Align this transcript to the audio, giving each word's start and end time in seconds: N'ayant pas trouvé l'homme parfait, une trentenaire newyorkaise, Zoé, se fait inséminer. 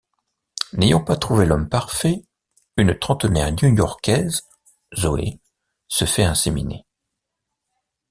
N'ayant 0.73 1.03
pas 1.03 1.15
trouvé 1.15 1.45
l'homme 1.45 1.69
parfait, 1.69 2.25
une 2.75 2.97
trentenaire 2.97 3.51
newyorkaise, 3.51 4.41
Zoé, 4.97 5.39
se 5.89 6.05
fait 6.05 6.23
inséminer. 6.23 6.87